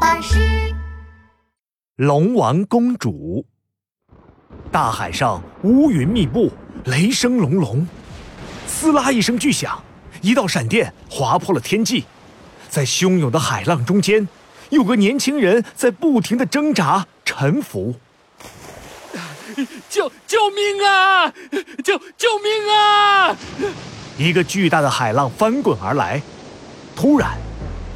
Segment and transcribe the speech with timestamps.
[0.00, 0.38] 巴士。
[1.96, 3.44] 龙王公主。
[4.70, 6.50] 大海上乌云密布，
[6.84, 7.86] 雷声隆隆，
[8.66, 9.82] 撕拉一声巨响，
[10.20, 12.04] 一道闪电划破了天际。
[12.68, 14.28] 在汹涌的海浪中间，
[14.70, 17.94] 有个年轻人在不停的挣扎、沉浮。
[19.88, 21.32] 救救命啊！
[21.82, 23.36] 救救命啊！
[24.18, 26.20] 一个巨大的海浪翻滚而来，
[26.94, 27.36] 突然，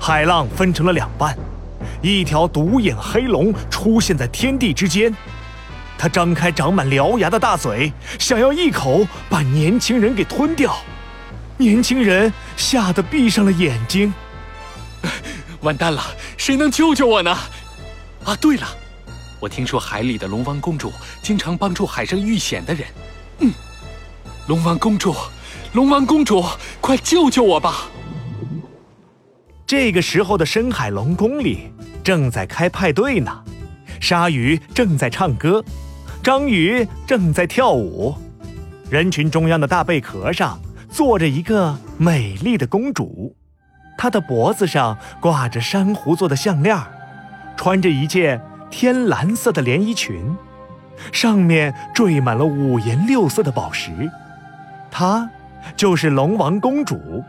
[0.00, 1.37] 海浪分成了两半，
[2.02, 5.15] 一条独眼黑龙出现在天地之间。
[5.97, 10.77] 它张开长满獠牙的大嘴，想要一口把年轻人给吞掉。
[11.57, 14.12] 年轻人吓得闭上了眼睛。
[15.60, 16.02] 完蛋了，
[16.37, 17.30] 谁能救救我呢？
[18.24, 18.66] 啊，对了，
[19.38, 22.84] 我听说海里的龙王公主经常帮助海上遇险的人。
[23.38, 23.52] 嗯，
[24.48, 25.15] 龙王公主，
[25.74, 26.45] 龙王公主，
[26.80, 27.88] 快救救我吧！
[29.65, 31.71] 这个时候的深海龙宫里
[32.02, 33.42] 正在开派对呢，
[34.01, 35.65] 鲨鱼正在唱歌。
[36.23, 38.15] 章鱼正在跳舞，
[38.88, 43.35] 人群中央的大贝壳上坐着一个美丽的公主，
[43.99, 46.76] 她的脖子上挂着珊瑚做的项链，
[47.57, 50.37] 穿着一件天蓝色的连衣裙，
[51.13, 54.09] 上面缀满了五颜六色的宝石。
[54.91, 55.29] 她
[55.76, 57.24] 就是龙王公主。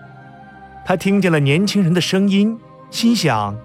[0.86, 2.60] 她听见了年轻人的声音，
[2.92, 3.56] 心想：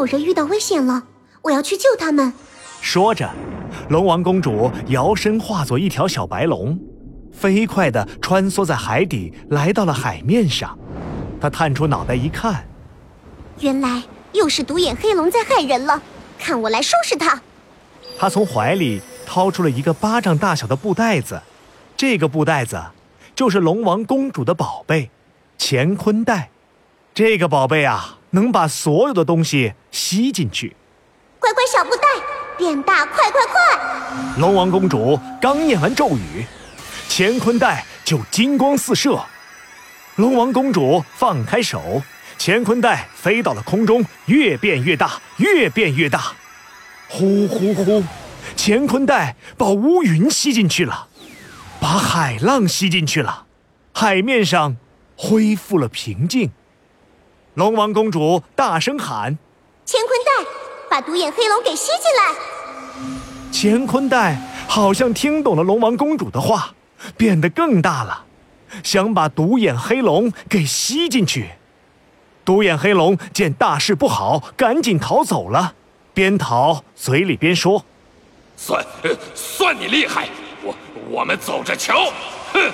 [0.00, 1.02] 有人遇到危险了，
[1.42, 2.32] 我要去救他们。
[2.80, 3.28] 说着，
[3.90, 6.80] 龙王公主摇身化作一条小白龙，
[7.30, 10.78] 飞快地穿梭在海底，来到了海面上。
[11.38, 12.66] 她探出脑袋一看，
[13.58, 16.00] 原来又是独眼黑龙在害人了，
[16.38, 17.38] 看我来收拾他！
[18.18, 21.42] 她从怀里掏出了一个巴掌大小的布袋子，
[21.94, 22.82] 这个布袋子
[23.34, 25.10] 就是龙王公主的宝贝——
[25.60, 26.48] 乾坤袋。
[27.12, 30.76] 这个宝贝啊，能把所有的东西吸进去。
[31.38, 32.02] 乖乖小布袋。
[32.58, 33.80] 变大，快快快！
[34.36, 36.44] 龙王公主刚念完咒语，
[37.08, 39.18] 乾坤袋就金光四射。
[40.16, 42.02] 龙王公主放开手，
[42.38, 46.34] 乾坤袋飞到了空中，越变越大，越变越大。
[47.08, 48.04] 呼呼呼，
[48.58, 51.08] 乾坤袋把乌云吸进去了，
[51.80, 53.46] 把海浪吸进去了，
[53.94, 54.76] 海面上
[55.16, 56.50] 恢复了平静。
[57.60, 59.36] 龙王公主大声喊
[59.86, 60.50] ：“乾坤袋！”
[60.88, 62.34] 把独眼黑龙给吸进来。
[63.52, 66.74] 乾坤袋好像听懂了龙王公主的话，
[67.18, 68.24] 变得更大了，
[68.82, 71.50] 想把独眼黑龙给吸进去。
[72.46, 75.74] 独眼黑龙见大事不好，赶紧逃走了，
[76.14, 77.84] 边逃嘴里边说
[78.56, 78.82] ：“算
[79.34, 80.30] 算你厉害，
[80.62, 80.74] 我
[81.10, 82.10] 我们走着瞧。”
[82.54, 82.72] 哼。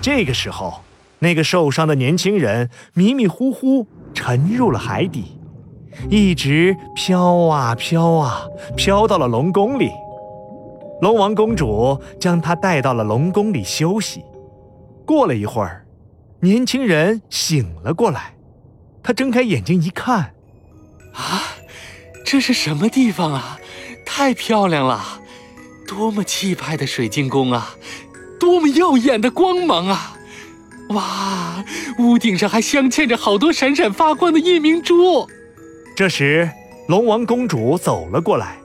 [0.00, 0.80] 这个时候，
[1.20, 5.36] 那个受伤的年轻人迷迷糊糊沉入了海底。
[6.08, 9.90] 一直飘啊飘啊，飘到了龙宫里。
[11.02, 14.22] 龙王公主将他带到了龙宫里休息。
[15.06, 15.84] 过了一会儿，
[16.40, 18.34] 年轻人醒了过来。
[19.02, 20.34] 他睁开眼睛一看，
[21.14, 21.42] 啊，
[22.24, 23.58] 这是什么地方啊？
[24.06, 25.00] 太漂亮了！
[25.88, 27.74] 多么气派的水晶宫啊！
[28.38, 30.16] 多么耀眼的光芒啊！
[30.90, 31.64] 哇，
[31.98, 35.28] 屋顶上还镶嵌着好多闪闪发光的夜明珠。
[35.96, 36.50] 这时，
[36.88, 38.58] 龙王公主走了过来。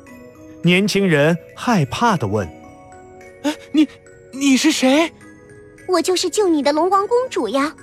[0.64, 2.48] 年轻人害怕地问
[3.44, 3.88] ：“哎你，
[4.34, 5.12] 你是谁
[5.88, 7.76] ？”“我就是救你的龙王公主呀！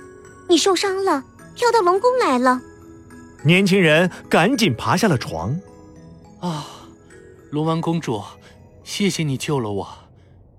[0.49, 1.23] 你受伤了，
[1.55, 2.59] 飘到龙宫来了。”
[3.45, 5.57] 年轻人赶紧爬下了床。
[6.41, 6.65] “啊，
[7.51, 8.21] 龙王公主，
[8.83, 9.87] 谢谢你救了我。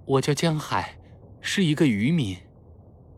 [0.07, 0.97] 我叫江海，
[1.43, 2.35] 是一个渔民。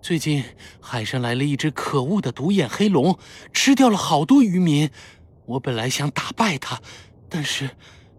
[0.07, 0.45] 最近
[0.81, 3.19] 海上来了一只可恶的独眼黑龙，
[3.53, 4.89] 吃掉了好多渔民。”
[5.47, 6.81] 我本来想打败它，
[7.29, 7.71] 但是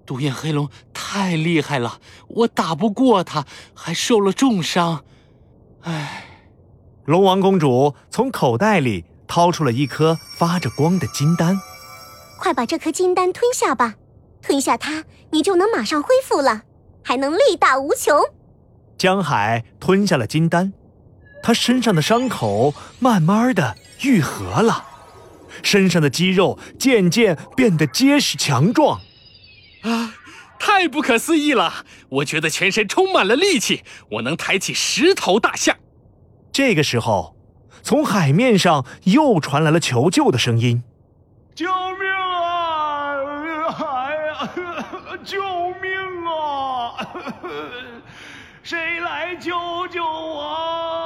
[0.06, 5.06] 独眼黑龙太厉害了，我打不过它，还受了重伤。
[5.84, 6.26] 唉，
[7.06, 11.58] 龙王公主从口袋里掏出了一颗发着光的金丹，
[12.38, 13.96] 快把这颗金丹吞下吧，
[14.42, 16.64] 吞下它，你就能马上恢复了，
[17.02, 18.14] 还能力大无穷。
[18.98, 20.74] 江海吞下了金丹，
[21.48, 24.84] 他身上的伤口慢慢的愈合了。
[25.64, 29.00] 身上的肌肉渐渐变得结实强壮，
[29.84, 30.14] 啊，
[30.60, 31.86] 太不可思议了！
[32.10, 35.78] 我觉得全身充满了力气，我能抬起十头大象。
[36.52, 37.38] 这个时候，
[37.82, 40.84] 从海面上又传来了求救的声音
[41.56, 43.72] ：“救命啊！
[43.72, 44.50] 海呀，
[45.24, 45.42] 救
[45.82, 45.90] 命
[46.28, 47.08] 啊！
[48.64, 49.54] 谁来救
[49.88, 51.06] 救我？”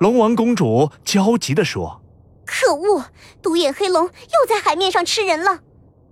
[0.00, 2.00] 龙王公主焦急地说。
[2.46, 3.04] 可可恶！
[3.42, 5.60] 独眼黑龙又在海面上吃人了，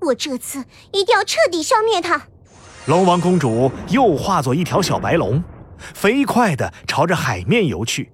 [0.01, 2.21] 我这次一定要彻底消灭它。
[2.87, 5.43] 龙王公主又化作一条小白龙，
[5.95, 8.11] 飞快地朝着海面游去。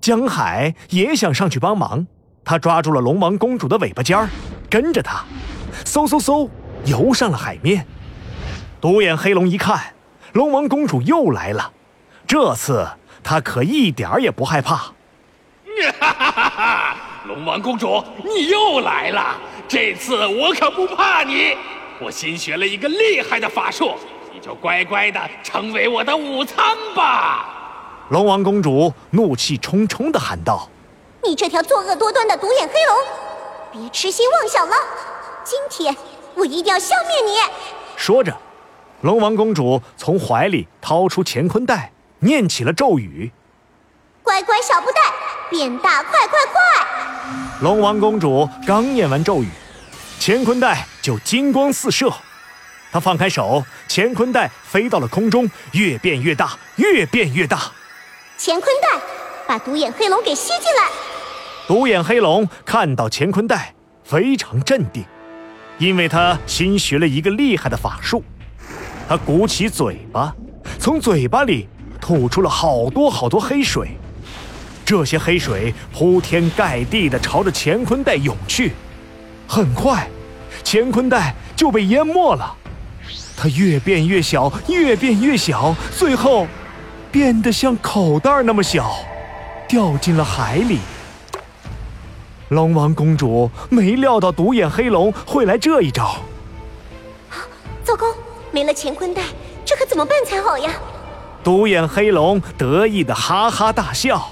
[0.00, 2.06] 江海也想上去帮忙，
[2.44, 4.28] 他抓住了龙王公主的尾巴尖儿，
[4.68, 5.24] 跟着她，
[5.84, 6.48] 嗖嗖嗖
[6.84, 7.86] 游上了海面。
[8.80, 9.94] 独眼黑龙一看，
[10.32, 11.72] 龙王公主又来了，
[12.26, 12.86] 这次
[13.22, 14.92] 他可一点儿也不害怕。
[15.98, 16.96] 哈哈哈哈！
[17.26, 19.36] 龙王公主，你又来了，
[19.66, 21.56] 这次我可不怕你。
[22.00, 23.94] 我新学了一个厉害的法术，
[24.32, 28.04] 你就乖乖的成为我的午餐吧。
[28.10, 30.68] 龙王公主怒气冲冲的喊道
[31.24, 34.76] ：“你这条作恶多端的独眼黑龙，别痴心妄想了！
[35.44, 35.96] 今天
[36.34, 37.38] 我一定要消灭你！”
[37.96, 38.36] 说着，
[39.02, 41.91] 龙王公主从怀里掏出乾坤袋，
[42.24, 43.32] 念起了咒语
[44.22, 45.00] ：“乖乖小布袋，
[45.50, 46.86] 变大快快快！”
[47.60, 49.48] 龙王公主刚念完咒语。
[50.20, 52.12] 乾坤袋就金光四射，
[52.92, 57.58] 她放开手，乾坤袋飞到了空中，越变越大，越变越大。
[58.38, 59.00] 乾坤袋
[59.44, 60.88] 把独眼黑龙给吸进来。
[61.66, 65.04] 独眼黑龙看到乾坤袋，非常镇定，
[65.78, 68.22] 因为他新学了一个厉害的法术。
[69.08, 70.32] 他鼓起嘴巴，
[70.78, 71.68] 从嘴巴里
[72.02, 73.96] 吐出了好多好多黑水，
[74.84, 78.72] 这些黑水铺天盖地地朝着乾坤袋涌去。
[79.46, 80.10] 很快，
[80.64, 82.56] 乾坤袋就被淹没了。
[83.36, 86.48] 它越变越小，越变越小，最后
[87.12, 88.96] 变得像口袋那么小，
[89.68, 90.80] 掉进了海里。
[92.48, 96.16] 龙王公主没料到独眼黑龙会来这一招。
[97.30, 97.46] 啊，
[97.84, 98.06] 糟糕！
[98.50, 99.22] 没了乾坤袋，
[99.64, 100.72] 这可怎么办才好呀？
[101.42, 104.30] 独眼黑龙得意的哈哈大笑。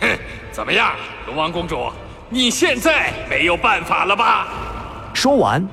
[0.00, 0.08] 哼，
[0.50, 0.92] 怎么样，
[1.26, 1.90] 龙王公主？
[2.28, 4.48] 你现在没有办法了吧？
[5.12, 5.66] 说完，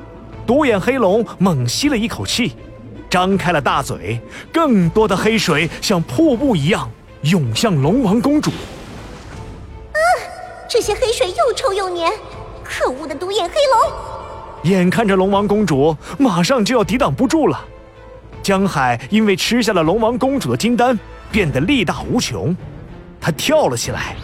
[0.45, 2.55] 独眼黑龙猛吸了一口气，
[3.09, 4.19] 张开了大嘴，
[4.51, 6.91] 更多的黑水像瀑布一样
[7.21, 8.51] 涌向龙王公主。
[8.51, 9.99] 啊！
[10.69, 12.11] 这些黑水又臭又黏，
[12.63, 13.91] 可恶的独眼黑龙！
[14.63, 17.65] 眼看着龙王公主马上就要抵挡不住了，
[18.49, 20.97] 江海因为吃下了龙王公主的金丹，
[21.31, 22.57] 变得力大无穷，
[23.21, 24.15] 他跳了起来，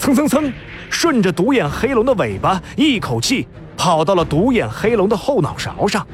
[0.00, 0.52] 蹭蹭蹭。
[0.90, 3.46] 顺着独眼黑龙的尾巴，一口气
[3.76, 6.04] 跑到了独眼黑龙的后脑勺上。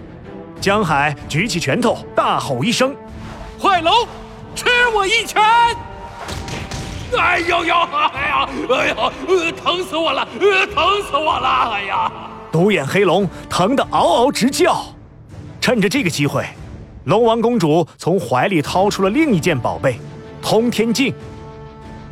[0.60, 2.94] 江海举起拳头，大吼一声
[3.58, 4.06] ：“坏龙，
[4.54, 5.42] 吃我一拳！”
[7.18, 7.74] 哎呦呦！
[7.74, 8.48] 哎呀！
[8.68, 8.94] 哎呀！
[9.64, 10.28] 疼死我了！
[10.74, 11.70] 疼死我了！
[11.72, 12.12] 哎呀！
[12.52, 14.84] 独眼黑龙疼得嗷嗷直叫。
[15.62, 16.44] 趁着这个机会，
[17.04, 19.98] 龙王公主从怀里掏出了另一件宝贝——
[20.40, 21.12] 通天镜。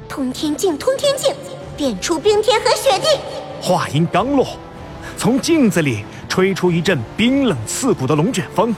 [0.09, 1.35] 通天镜，通天镜。
[1.75, 3.19] 变出冰天和雪地。
[3.61, 4.47] 话音刚落，
[5.17, 8.75] 从镜子里吹出一阵冰冷刺骨的龙卷风，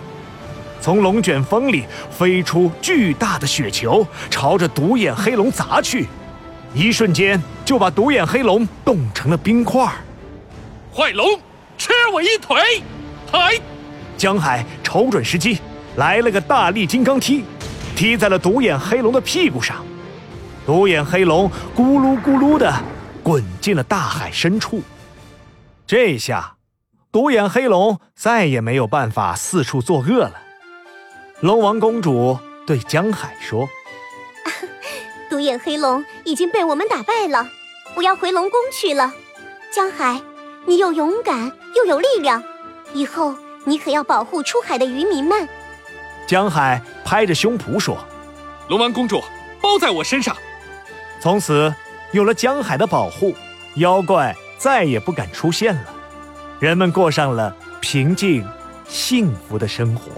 [0.81, 6.06] 从龙卷风里飞出巨大的雪球，朝着独眼黑龙砸去，
[6.72, 9.84] 一瞬间就把独眼黑龙冻成了冰块。
[10.94, 11.28] 坏龙，
[11.76, 12.56] 吃我一腿！
[13.32, 13.60] 嗨！
[14.17, 15.58] 江海瞅准时机，
[15.96, 17.44] 来了个大力金刚踢，
[17.94, 19.76] 踢在了独眼黑龙的屁股上。
[20.67, 22.73] 独眼黑龙咕噜咕噜的
[23.23, 24.82] 滚进了大海深处。
[25.87, 26.56] 这下，
[27.13, 30.34] 独眼黑龙再也没有办法四处作恶了。
[31.41, 33.69] 龙王公主对江海说
[35.31, 37.46] ：“独眼黑龙已经被我们打败了，
[37.96, 39.13] 我要回龙宫去了。
[39.70, 40.20] 江海，
[40.67, 42.43] 你又勇敢又有力量，
[42.94, 43.34] 以后
[43.65, 45.46] 你可要保护出海的渔民们。”
[46.26, 47.98] 江海拍着胸脯说
[48.69, 49.22] ：“龙王公主，
[49.60, 50.36] 包在我身上。”
[51.20, 51.74] 从此，
[52.12, 53.34] 有了江海的保护，
[53.76, 55.84] 妖怪再也不敢出现了，
[56.60, 58.46] 人们过上了平静、
[58.86, 60.10] 幸福的生活。